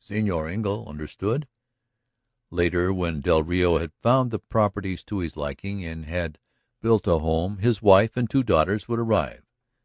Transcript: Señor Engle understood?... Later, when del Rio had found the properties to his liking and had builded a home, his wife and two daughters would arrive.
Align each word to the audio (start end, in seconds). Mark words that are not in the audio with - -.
Señor 0.00 0.50
Engle 0.52 0.88
understood?... 0.88 1.46
Later, 2.50 2.92
when 2.92 3.20
del 3.20 3.44
Rio 3.44 3.78
had 3.78 3.92
found 4.02 4.32
the 4.32 4.40
properties 4.40 5.04
to 5.04 5.18
his 5.18 5.36
liking 5.36 5.84
and 5.84 6.04
had 6.04 6.40
builded 6.82 7.06
a 7.12 7.18
home, 7.20 7.58
his 7.58 7.80
wife 7.80 8.16
and 8.16 8.28
two 8.28 8.42
daughters 8.42 8.88
would 8.88 8.98
arrive. 8.98 9.44